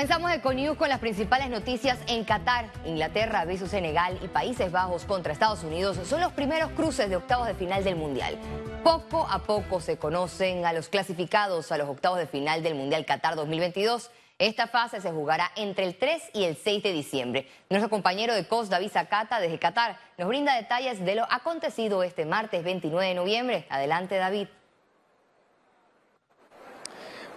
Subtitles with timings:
[0.00, 2.70] Comenzamos Econews con las principales noticias en Qatar.
[2.86, 7.46] Inglaterra versus Senegal y Países Bajos contra Estados Unidos son los primeros cruces de octavos
[7.46, 8.38] de final del Mundial.
[8.82, 13.04] Poco a poco se conocen a los clasificados a los octavos de final del Mundial
[13.04, 14.10] Qatar 2022.
[14.38, 17.46] Esta fase se jugará entre el 3 y el 6 de diciembre.
[17.68, 22.24] Nuestro compañero de COS, David Zacata, desde Qatar, nos brinda detalles de lo acontecido este
[22.24, 23.66] martes 29 de noviembre.
[23.68, 24.48] Adelante, David.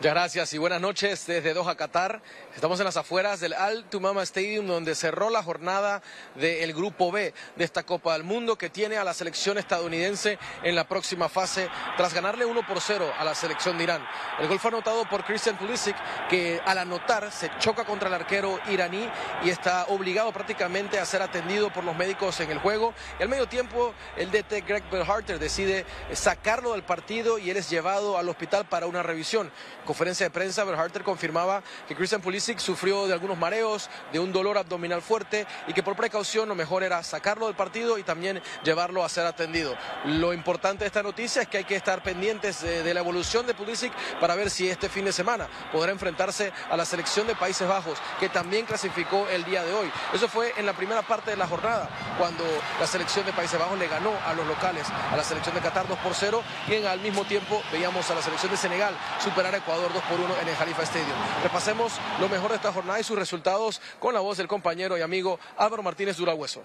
[0.04, 2.22] Muchas gracias y buenas noches desde Doha, Qatar.
[2.56, 6.04] Estamos en las afueras del Al Tumama Stadium donde cerró la jornada
[6.36, 10.76] del Grupo B de esta Copa del Mundo que tiene a la selección estadounidense en
[10.76, 11.68] la próxima fase
[11.98, 14.08] tras ganarle 1 por 0 a la selección de Irán.
[14.40, 15.96] El gol fue anotado por Christian Pulisic
[16.30, 19.10] que al anotar se choca contra el arquero iraní
[19.44, 22.94] y está obligado prácticamente a ser atendido por los médicos en el juego.
[23.20, 27.72] Y al medio tiempo el DT Greg Berharter decide sacarlo del partido y él es
[27.72, 29.52] llevado al hospital para una revisión
[29.86, 34.58] conferencia de prensa, Berharter confirmaba que Christian Pulisic sufrió de algunos mareos, de un dolor
[34.58, 39.04] abdominal fuerte y que por precaución lo mejor era sacarlo del partido y también llevarlo
[39.04, 39.76] a ser atendido.
[40.06, 43.54] Lo importante de esta noticia es que hay que estar pendientes de, la evolución de
[43.54, 47.68] Pulisic para ver si este fin de semana podrá enfrentarse a la selección de Países
[47.68, 49.92] Bajos, que también clasificó el día de hoy.
[50.14, 52.44] Eso fue en la primera parte de la jornada, cuando
[52.80, 55.88] la selección de Países Bajos le ganó a los locales, a la selección de Qatar
[55.88, 59.58] 2 por 0, y al mismo tiempo veíamos a la selección de Senegal superar a
[59.58, 61.18] Ecuador 2 por 1 en el Jalifa Stadium.
[61.44, 65.02] Repasemos lo mejor de esta jornada y sus resultados con la voz del compañero y
[65.02, 66.64] amigo Álvaro Martínez Durahueso.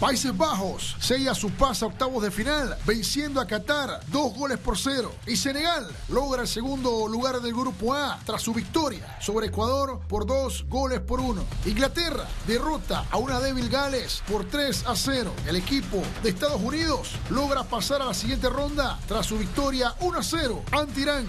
[0.00, 4.78] Países Bajos sella su paso a octavos de final, venciendo a Qatar dos goles por
[4.78, 5.14] cero.
[5.26, 10.24] Y Senegal logra el segundo lugar del grupo A tras su victoria sobre Ecuador por
[10.24, 11.44] dos goles por uno.
[11.66, 15.34] Inglaterra derrota a una débil Gales por 3 a 0.
[15.46, 20.18] El equipo de Estados Unidos logra pasar a la siguiente ronda tras su victoria 1
[20.18, 21.28] a 0 ante Irán.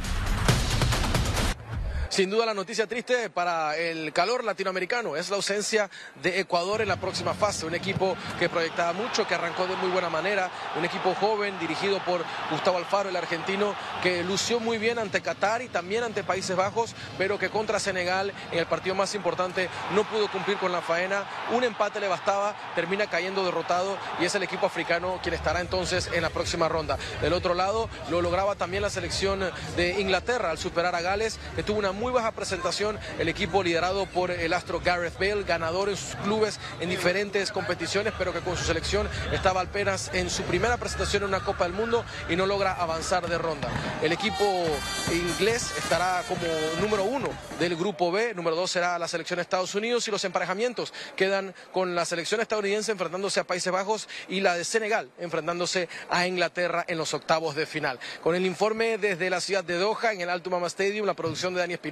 [2.11, 5.89] Sin duda la noticia triste para el calor latinoamericano es la ausencia
[6.21, 9.89] de Ecuador en la próxima fase, un equipo que proyectaba mucho, que arrancó de muy
[9.91, 13.73] buena manera, un equipo joven dirigido por Gustavo Alfaro, el argentino,
[14.03, 18.33] que lució muy bien ante Qatar y también ante Países Bajos, pero que contra Senegal
[18.51, 21.23] en el partido más importante no pudo cumplir con la faena,
[21.53, 26.09] un empate le bastaba, termina cayendo derrotado y es el equipo africano quien estará entonces
[26.11, 26.97] en la próxima ronda.
[27.21, 31.63] Del otro lado lo lograba también la selección de Inglaterra al superar a Gales, que
[31.63, 36.15] tuvo una baja presentación, el equipo liderado por el astro Gareth Bale, ganador en sus
[36.23, 41.23] clubes en diferentes competiciones, pero que con su selección estaba apenas en su primera presentación
[41.23, 43.69] en una Copa del Mundo y no logra avanzar de ronda.
[44.01, 44.65] El equipo
[45.11, 46.41] inglés estará como
[46.79, 47.29] número uno
[47.59, 51.53] del grupo B, número dos será la selección de Estados Unidos y los emparejamientos quedan
[51.71, 56.85] con la selección estadounidense enfrentándose a Países Bajos y la de Senegal enfrentándose a Inglaterra
[56.87, 57.99] en los octavos de final.
[58.23, 61.53] Con el informe desde la ciudad de Doha, en el Alto Mama Stadium, la producción
[61.53, 61.90] de Dani Espinosa,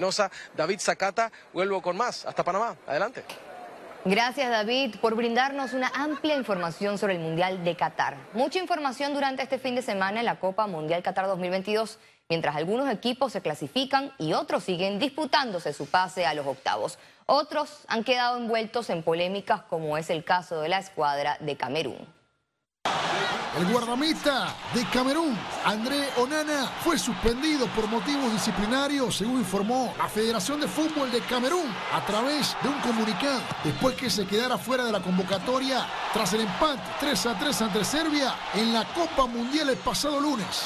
[0.55, 1.31] David Zacata.
[1.53, 2.25] Vuelvo con más.
[2.25, 2.75] Hasta Panamá.
[2.87, 3.23] Adelante.
[4.05, 8.15] Gracias David por brindarnos una amplia información sobre el Mundial de Qatar.
[8.33, 11.99] Mucha información durante este fin de semana en la Copa Mundial Qatar 2022,
[12.29, 16.97] mientras algunos equipos se clasifican y otros siguen disputándose su pase a los octavos.
[17.25, 22.18] Otros han quedado envueltos en polémicas como es el caso de la escuadra de Camerún.
[23.57, 30.61] El guardameta de Camerún, André Onana, fue suspendido por motivos disciplinarios, según informó la Federación
[30.61, 34.91] de Fútbol de Camerún a través de un comunicado, después que se quedara fuera de
[34.91, 35.83] la convocatoria
[36.13, 40.61] tras el empate 3 a 3 ante Serbia en la Copa Mundial el pasado lunes.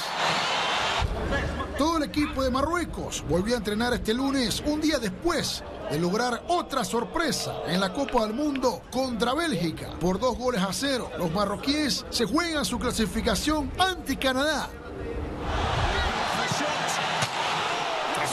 [1.78, 6.44] Todo el equipo de Marruecos volvió a entrenar este lunes, un día después de lograr
[6.48, 11.12] otra sorpresa en la Copa del Mundo contra Bélgica por dos goles a cero.
[11.20, 14.72] Los marroquíes se juegan su clasificación ante Canadá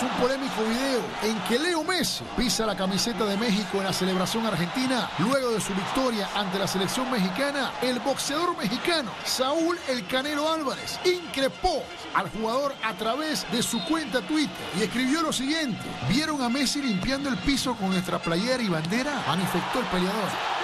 [0.03, 4.47] un polémico video en que Leo Messi pisa la camiseta de México en la celebración
[4.47, 10.51] argentina luego de su victoria ante la selección mexicana, el boxeador mexicano Saúl El Canelo
[10.51, 11.83] Álvarez increpó
[12.15, 16.81] al jugador a través de su cuenta Twitter y escribió lo siguiente: ¿Vieron a Messi
[16.81, 19.23] limpiando el piso con nuestra playera y bandera?
[19.27, 20.60] Manifestó el peleador.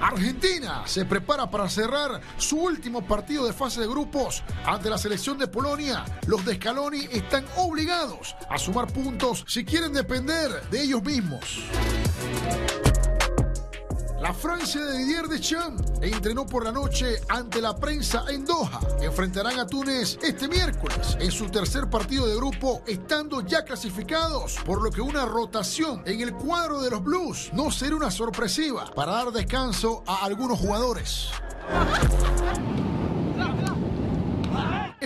[0.00, 5.38] Argentina se prepara para cerrar su último partido de fase de grupos ante la selección
[5.38, 6.04] de Polonia.
[6.26, 11.64] Los de Scaloni están obligados a sumar puntos si quieren depender de ellos mismos.
[14.20, 18.80] La Francia de Didier Deschamps entrenó por la noche ante la prensa en Doha.
[19.00, 24.82] Enfrentarán a Túnez este miércoles en su tercer partido de grupo, estando ya clasificados, por
[24.82, 29.12] lo que una rotación en el cuadro de los Blues no será una sorpresiva para
[29.12, 31.28] dar descanso a algunos jugadores.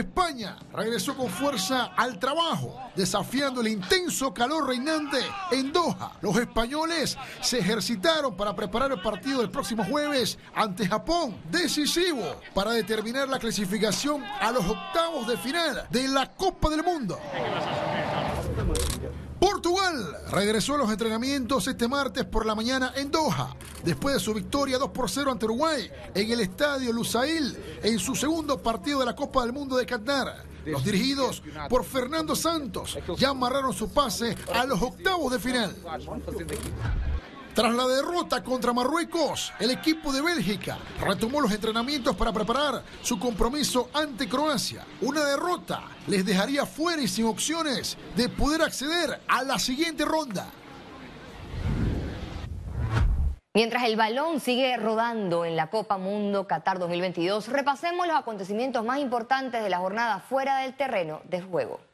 [0.02, 5.19] España regresó con fuerza al trabajo, desafiando el intenso calor reinante
[5.50, 6.12] en Doha.
[6.20, 12.72] Los españoles se ejercitaron para preparar el partido del próximo jueves ante Japón, decisivo para
[12.72, 17.19] determinar la clasificación a los octavos de final de la Copa del Mundo.
[19.43, 24.33] Portugal regresó a los entrenamientos este martes por la mañana en Doha, después de su
[24.33, 29.06] victoria 2 por 0 ante Uruguay en el estadio Lusail en su segundo partido de
[29.06, 30.44] la Copa del Mundo de Qatar.
[30.65, 35.75] Los dirigidos por Fernando Santos ya amarraron su pase a los octavos de final.
[37.54, 43.19] Tras la derrota contra Marruecos, el equipo de Bélgica retomó los entrenamientos para preparar su
[43.19, 44.87] compromiso ante Croacia.
[45.02, 50.46] Una derrota les dejaría fuera y sin opciones de poder acceder a la siguiente ronda.
[53.52, 58.98] Mientras el balón sigue rodando en la Copa Mundo Qatar 2022, repasemos los acontecimientos más
[58.98, 61.92] importantes de la jornada fuera del terreno de juego.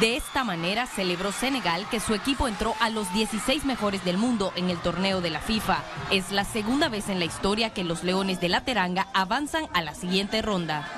[0.00, 4.52] De esta manera celebró Senegal que su equipo entró a los 16 mejores del mundo
[4.56, 5.82] en el torneo de la FIFA.
[6.10, 9.82] Es la segunda vez en la historia que los Leones de la Teranga avanzan a
[9.82, 10.88] la siguiente ronda.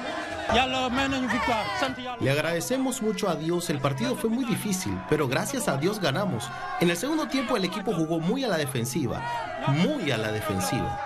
[2.21, 6.49] Le agradecemos mucho a Dios, el partido fue muy difícil, pero gracias a Dios ganamos.
[6.81, 9.23] En el segundo tiempo el equipo jugó muy a la defensiva,
[9.69, 11.06] muy a la defensiva.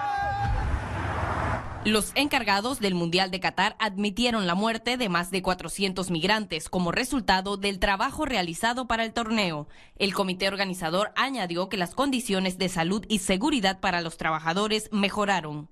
[1.85, 6.93] Los encargados del Mundial de Qatar admitieron la muerte de más de 400 migrantes como
[6.93, 9.67] resultado del trabajo realizado para el torneo.
[9.97, 15.71] El comité organizador añadió que las condiciones de salud y seguridad para los trabajadores mejoraron.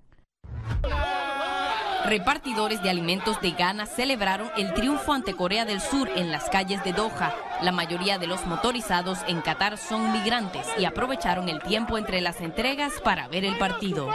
[2.06, 6.82] Repartidores de alimentos de Ghana celebraron el triunfo ante Corea del Sur en las calles
[6.84, 7.34] de Doha.
[7.60, 12.40] La mayoría de los motorizados en Qatar son migrantes y aprovecharon el tiempo entre las
[12.40, 14.08] entregas para ver el partido.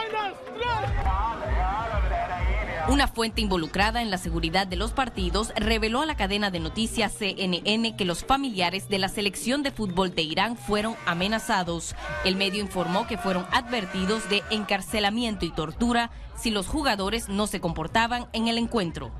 [2.89, 7.13] Una fuente involucrada en la seguridad de los partidos reveló a la cadena de noticias
[7.13, 11.95] CNN que los familiares de la selección de fútbol de Irán fueron amenazados.
[12.25, 17.62] El medio informó que fueron advertidos de encarcelamiento y tortura si los jugadores no se
[17.62, 19.12] comportaban en el encuentro.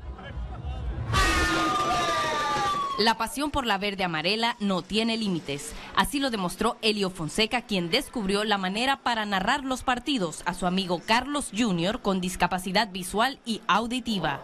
[2.98, 5.72] La pasión por la verde amarela no tiene límites.
[5.96, 10.64] Así lo demostró Elio Fonseca, quien descubrió la manera para narrar los partidos a su
[10.64, 12.00] amigo Carlos Jr.
[12.02, 14.40] con discapacidad visual y auditiva.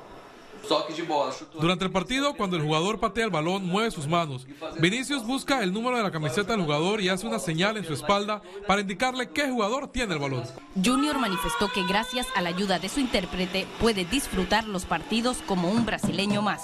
[1.60, 4.46] Durante el partido, cuando el jugador patea el balón, mueve sus manos.
[4.78, 7.92] Vinicius busca el número de la camiseta del jugador y hace una señal en su
[7.92, 10.44] espalda para indicarle qué jugador tiene el balón.
[10.82, 15.70] Junior manifestó que gracias a la ayuda de su intérprete puede disfrutar los partidos como
[15.70, 16.62] un brasileño más.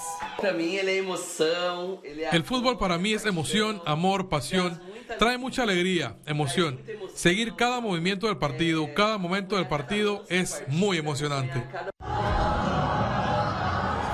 [2.31, 4.79] El fútbol para mí es emoción, amor, pasión.
[5.19, 6.81] Trae mucha alegría, emoción.
[7.13, 11.63] Seguir cada movimiento del partido, cada momento del partido es muy emocionante.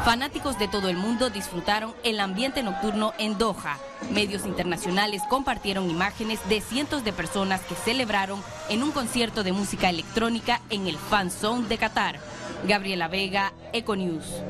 [0.04, 3.78] Fanáticos de todo el mundo disfrutaron el ambiente nocturno en Doha.
[4.12, 9.90] Medios internacionales compartieron imágenes de cientos de personas que celebraron en un concierto de música
[9.90, 12.20] electrónica en el Fan Zone de Qatar.
[12.66, 14.44] Gabriela Vega, Econews.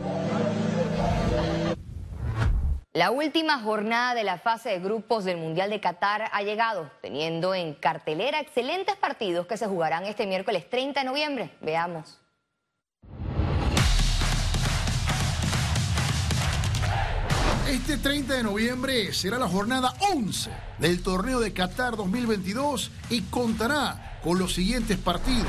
[2.93, 7.53] La última jornada de la fase de grupos del Mundial de Qatar ha llegado, teniendo
[7.53, 11.51] en cartelera excelentes partidos que se jugarán este miércoles 30 de noviembre.
[11.61, 12.22] Veamos.
[17.73, 24.19] Este 30 de noviembre será la jornada 11 del torneo de Qatar 2022 y contará
[24.23, 25.47] con los siguientes partidos.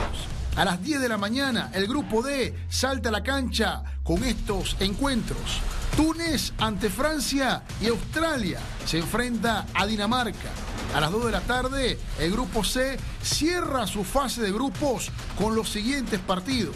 [0.57, 4.75] A las 10 de la mañana, el grupo D salta a la cancha con estos
[4.81, 5.61] encuentros.
[5.99, 10.49] Túnez ante Francia y Australia se enfrenta a Dinamarca.
[10.95, 15.55] A las 2 de la tarde, el grupo C cierra su fase de grupos con
[15.55, 16.75] los siguientes partidos.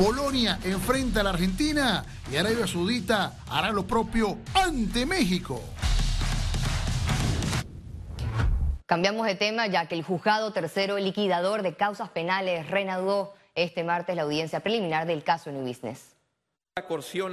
[0.00, 2.02] Polonia enfrenta a la Argentina
[2.32, 5.62] y Arabia Saudita hará lo propio ante México.
[8.86, 14.16] Cambiamos de tema ya que el juzgado tercero liquidador de causas penales reanudó este martes
[14.16, 16.16] la audiencia preliminar del caso New Business.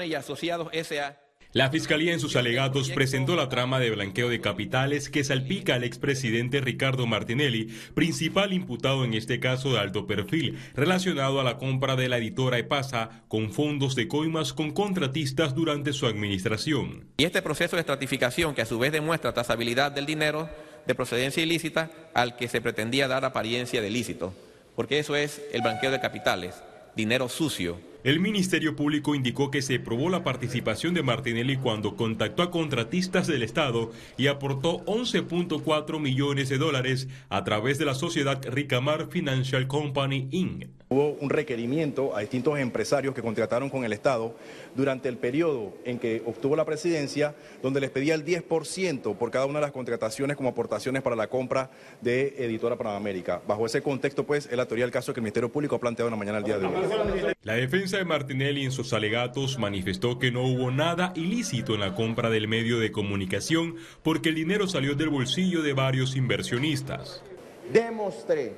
[0.05, 1.15] y Asociados S.A.
[1.53, 5.85] La Fiscalía en sus alegatos presentó la trama de blanqueo de capitales que salpica al
[5.85, 11.95] expresidente Ricardo Martinelli, principal imputado en este caso de alto perfil, relacionado a la compra
[11.95, 17.05] de la editora EPASA con fondos de coimas con contratistas durante su administración.
[17.15, 20.49] Y este proceso de estratificación, que a su vez demuestra trazabilidad del dinero
[20.85, 24.33] de procedencia ilícita al que se pretendía dar apariencia de ilícito,
[24.75, 26.55] porque eso es el blanqueo de capitales,
[26.93, 32.43] dinero sucio el Ministerio Público indicó que se probó la participación de Martinelli cuando contactó
[32.43, 38.41] a contratistas del Estado y aportó 11.4 millones de dólares a través de la sociedad
[38.49, 40.67] Ricamar Financial Company Inc.
[40.89, 44.35] Hubo un requerimiento a distintos empresarios que contrataron con el Estado
[44.73, 49.45] durante el periodo en que obtuvo la presidencia, donde les pedía el 10% por cada
[49.47, 53.41] una de las contrataciones como aportaciones para la compra de Editora Panamérica.
[53.45, 56.07] Bajo ese contexto, pues, es la teoría del caso que el Ministerio Público ha planteado
[56.07, 57.35] en la mañana del día de hoy.
[57.43, 61.95] La defensa de Martinelli en sus alegatos manifestó que no hubo nada ilícito en la
[61.95, 67.23] compra del medio de comunicación porque el dinero salió del bolsillo de varios inversionistas.
[67.71, 68.53] Demostré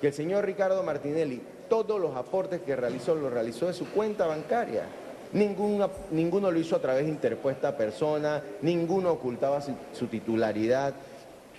[0.00, 4.26] que el señor Ricardo Martinelli todos los aportes que realizó lo realizó de su cuenta
[4.26, 4.82] bancaria.
[5.32, 10.92] Ninguno, ninguno lo hizo a través de interpuesta persona, ninguno ocultaba su titularidad.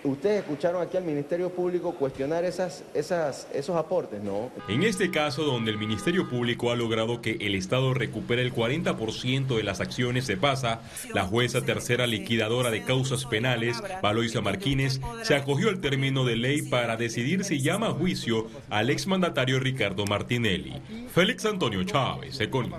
[0.04, 4.50] Ustedes escucharon aquí al Ministerio Público cuestionar esas, esas, esos aportes, ¿no?
[4.68, 9.56] En este caso, donde el Ministerio Público ha logrado que el Estado recupere el 40%
[9.56, 10.82] de las acciones de PASA,
[11.14, 16.60] la jueza tercera liquidadora de causas penales, Valoisa Marquines, se acogió al término de ley
[16.60, 20.74] para decidir si llama a juicio al exmandatario Ricardo Martinelli.
[21.14, 22.74] Félix Antonio Chávez, Econius.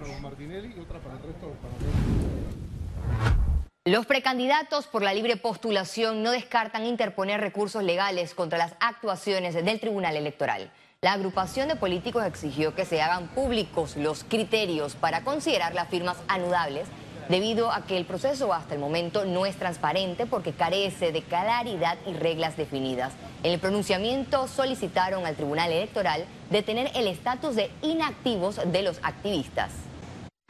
[3.87, 9.79] Los precandidatos por la libre postulación no descartan interponer recursos legales contra las actuaciones del
[9.79, 10.71] Tribunal Electoral.
[11.01, 16.17] La agrupación de políticos exigió que se hagan públicos los criterios para considerar las firmas
[16.27, 16.87] anudables,
[17.29, 21.99] debido a que el proceso hasta el momento no es transparente porque carece de claridad
[22.07, 23.13] y reglas definidas.
[23.43, 29.73] En el pronunciamiento solicitaron al Tribunal Electoral detener el estatus de inactivos de los activistas.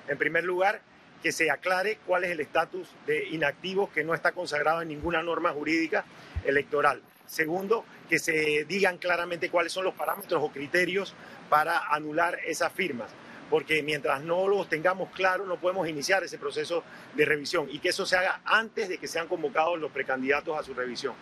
[0.07, 0.81] En primer lugar,
[1.25, 5.23] que se aclare cuál es el estatus de inactivos que no está consagrado en ninguna
[5.23, 6.05] norma jurídica
[6.43, 7.01] electoral.
[7.25, 11.15] Segundo, que se digan claramente cuáles son los parámetros o criterios
[11.49, 13.09] para anular esas firmas,
[13.49, 16.83] porque mientras no los tengamos claros no podemos iniciar ese proceso
[17.15, 20.61] de revisión y que eso se haga antes de que sean convocados los precandidatos a
[20.61, 21.15] su revisión.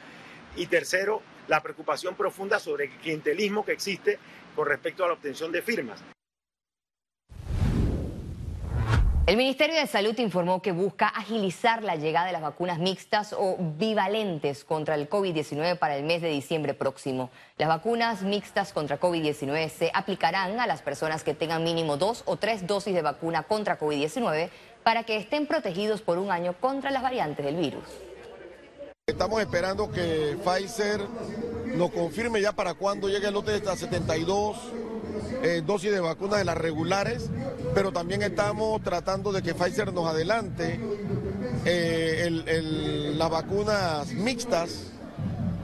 [0.57, 4.19] Y tercero, la preocupación profunda sobre el clientelismo que existe
[4.53, 6.03] con respecto a la obtención de firmas.
[9.25, 13.55] El Ministerio de Salud informó que busca agilizar la llegada de las vacunas mixtas o
[13.57, 17.29] bivalentes contra el COVID-19 para el mes de diciembre próximo.
[17.57, 22.35] Las vacunas mixtas contra COVID-19 se aplicarán a las personas que tengan mínimo dos o
[22.35, 24.49] tres dosis de vacuna contra COVID-19
[24.83, 27.85] para que estén protegidos por un año contra las variantes del virus.
[29.07, 30.99] Estamos esperando que Pfizer
[31.77, 34.57] nos confirme ya para cuándo llegue el lote de estas 72
[35.41, 37.29] eh, dosis de vacunas de las regulares,
[37.73, 40.79] pero también estamos tratando de que Pfizer nos adelante
[41.65, 44.89] eh, las vacunas mixtas.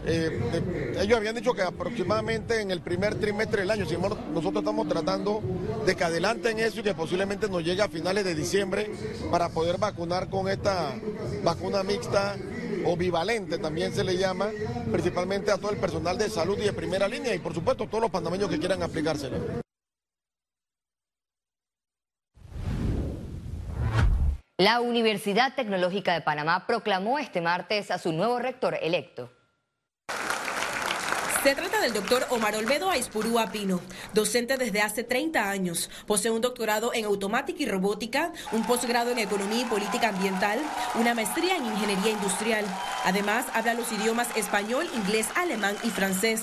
[0.05, 3.85] Eh, ellos habían dicho que aproximadamente en el primer trimestre del año,
[4.33, 5.41] nosotros estamos tratando
[5.85, 8.89] de que adelanten eso y que posiblemente nos llegue a finales de diciembre
[9.29, 10.95] para poder vacunar con esta
[11.43, 12.35] vacuna mixta
[12.85, 14.49] o bivalente también se le llama,
[14.91, 18.01] principalmente a todo el personal de salud y de primera línea y por supuesto todos
[18.01, 19.37] los panameños que quieran aplicárselo.
[24.57, 29.31] La Universidad Tecnológica de Panamá proclamó este martes a su nuevo rector electo.
[31.43, 33.79] Se trata del doctor Omar Olmedo Aispurúa Pino,
[34.13, 35.89] docente desde hace 30 años.
[36.05, 40.59] Posee un doctorado en automática y robótica, un posgrado en economía y política ambiental,
[40.95, 42.65] una maestría en ingeniería industrial.
[43.05, 46.41] Además, habla los idiomas español, inglés, alemán y francés.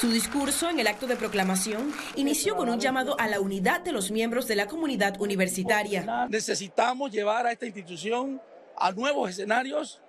[0.00, 3.92] Su discurso en el acto de proclamación inició con un llamado a la unidad de
[3.92, 6.26] los miembros de la comunidad universitaria.
[6.28, 8.42] Necesitamos llevar a esta institución
[8.76, 10.00] a nuevos escenarios,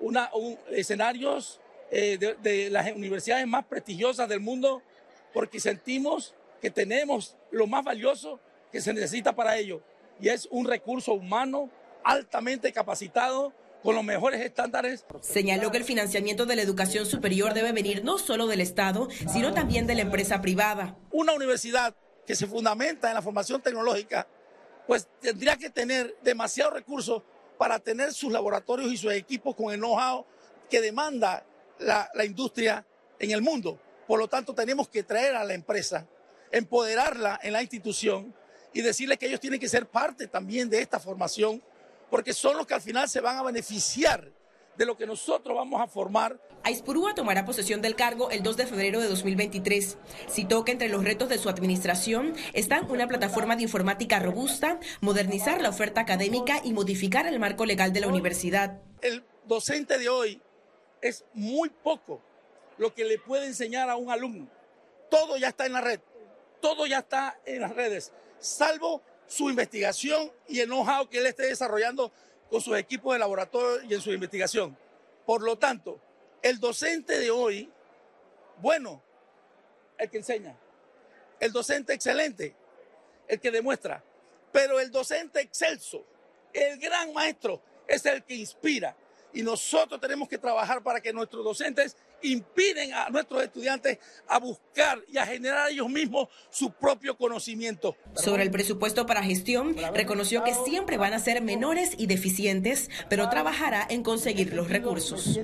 [0.00, 0.28] una,
[0.72, 4.82] escenarios eh, de, las universidades más prestigiosas del mundo,
[5.32, 8.40] porque sentimos que tenemos lo más valioso
[8.72, 9.82] que se necesita para ello,
[10.20, 11.70] y es un recurso humano
[12.02, 13.52] altamente capacitado
[13.82, 15.04] con los mejores estándares.
[15.20, 19.54] Señaló que el financiamiento de la educación superior debe venir no solo del Estado, sino
[19.54, 20.96] también de la empresa privada.
[21.12, 21.94] Una universidad
[22.26, 24.26] que se fundamenta en la formación tecnológica,
[24.86, 27.22] pues tendría que tener demasiados recursos
[27.58, 30.26] para tener sus laboratorios y sus equipos con el know-how
[30.68, 31.44] que demanda
[31.78, 32.86] la, la industria
[33.18, 33.80] en el mundo.
[34.06, 36.06] Por lo tanto, tenemos que traer a la empresa,
[36.52, 38.34] empoderarla en la institución
[38.72, 41.62] y decirle que ellos tienen que ser parte también de esta formación,
[42.10, 44.30] porque son los que al final se van a beneficiar
[44.76, 46.40] de lo que nosotros vamos a formar.
[46.62, 49.98] Aispurúa tomará posesión del cargo el 2 de febrero de 2023.
[50.28, 55.62] Citó que entre los retos de su administración están una plataforma de informática robusta, modernizar
[55.62, 58.82] la oferta académica y modificar el marco legal de la universidad.
[59.00, 60.42] El docente de hoy
[61.00, 62.20] es muy poco
[62.78, 64.48] lo que le puede enseñar a un alumno.
[65.10, 66.00] Todo ya está en la red,
[66.60, 71.46] todo ya está en las redes, salvo su investigación y el know-how que él esté
[71.46, 72.12] desarrollando
[72.50, 74.76] con sus equipos de laboratorio y en su investigación.
[75.24, 76.00] Por lo tanto,
[76.42, 77.70] el docente de hoy,
[78.58, 79.02] bueno,
[79.98, 80.56] el que enseña,
[81.40, 82.54] el docente excelente,
[83.28, 84.02] el que demuestra,
[84.52, 86.04] pero el docente excelso,
[86.52, 88.96] el gran maestro, es el que inspira.
[89.36, 94.98] Y nosotros tenemos que trabajar para que nuestros docentes impiden a nuestros estudiantes a buscar
[95.12, 97.94] y a generar ellos mismos su propio conocimiento.
[98.14, 103.28] Sobre el presupuesto para gestión, reconoció que siempre van a ser menores y deficientes, pero
[103.28, 105.38] trabajará en conseguir los recursos.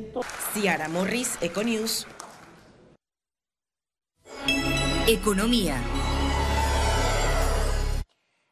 [0.55, 2.07] Ciara Morris, Econews.
[5.07, 5.77] Economía.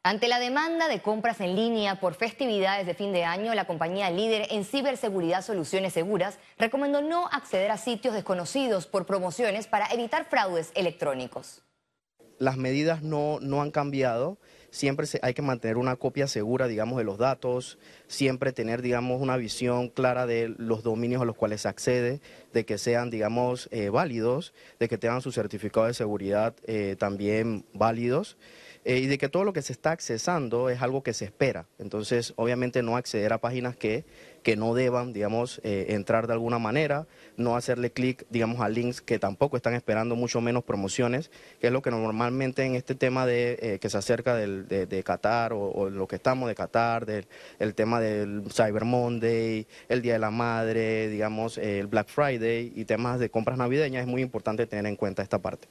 [0.03, 4.09] Ante la demanda de compras en línea por festividades de fin de año, la compañía
[4.09, 10.25] líder en ciberseguridad Soluciones Seguras recomendó no acceder a sitios desconocidos por promociones para evitar
[10.25, 11.61] fraudes electrónicos.
[12.39, 14.39] Las medidas no, no han cambiado.
[14.71, 17.77] Siempre hay que mantener una copia segura, digamos, de los datos,
[18.07, 22.21] siempre tener, digamos, una visión clara de los dominios a los cuales se accede,
[22.53, 27.65] de que sean, digamos, eh, válidos, de que tengan su certificado de seguridad eh, también
[27.73, 28.37] válidos.
[28.83, 31.67] Eh, y de que todo lo que se está accesando es algo que se espera.
[31.77, 34.05] Entonces, obviamente no acceder a páginas que,
[34.41, 37.05] que no deban, digamos, eh, entrar de alguna manera,
[37.37, 41.73] no hacerle clic, digamos, a links que tampoco están esperando mucho menos promociones, que es
[41.73, 45.89] lo que normalmente en este tema de eh, que se acerca del, de, Qatar o,
[45.89, 47.27] lo que estamos de Qatar, del
[47.59, 52.85] el tema del Cyber Monday, el Día de la Madre, digamos, el Black Friday y
[52.85, 55.67] temas de compras navideñas, es muy importante tener en cuenta esta parte.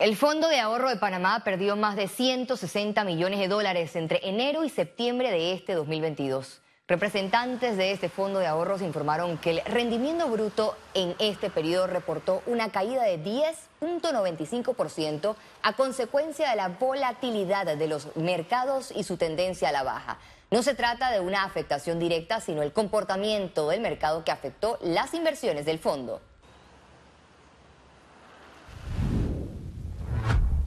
[0.00, 4.64] El Fondo de Ahorro de Panamá perdió más de 160 millones de dólares entre enero
[4.64, 6.62] y septiembre de este 2022.
[6.88, 12.42] Representantes de este fondo de ahorros informaron que el rendimiento bruto en este periodo reportó
[12.46, 19.68] una caída de 10.95% a consecuencia de la volatilidad de los mercados y su tendencia
[19.68, 20.16] a la baja.
[20.50, 25.12] No se trata de una afectación directa, sino el comportamiento del mercado que afectó las
[25.12, 26.22] inversiones del fondo.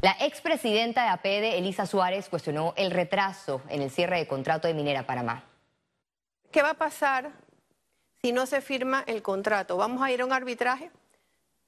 [0.04, 4.74] La expresidenta de APEDE, Elisa Suárez, cuestionó el retraso en el cierre de contrato de
[4.74, 5.46] Minera Panamá.
[6.52, 7.32] ¿Qué va a pasar
[8.22, 9.78] si no se firma el contrato?
[9.78, 10.92] ¿Vamos a ir a un arbitraje?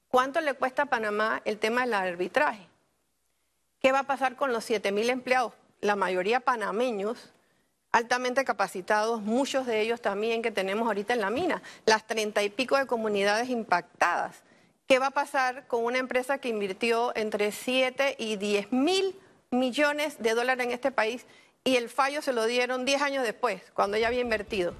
[0.08, 2.68] ¿Cuánto le cuesta a Panamá el tema del arbitraje?
[3.80, 5.54] ¿Qué va a pasar con los 7.000 empleados?
[5.80, 7.32] La mayoría panameños,
[7.90, 12.50] altamente capacitados, muchos de ellos también que tenemos ahorita en la mina, las treinta y
[12.50, 14.42] pico de comunidades impactadas.
[14.86, 19.18] ¿Qué va a pasar con una empresa que invirtió entre 7 y 10 mil
[19.50, 21.26] millones de dólares en este país
[21.64, 24.74] y el fallo se lo dieron 10 años después, cuando ya había invertido?